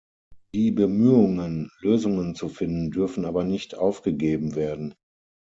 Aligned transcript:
Die 0.55 0.71
Bemühungen, 0.71 1.69
Lösungen 1.81 2.33
zu 2.33 2.49
finden, 2.49 2.89
dürfen 2.89 3.23
aber 3.23 3.43
nicht 3.43 3.75
aufgegeben 3.77 4.55
werden. 4.55 4.95